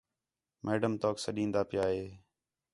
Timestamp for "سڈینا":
1.25-1.61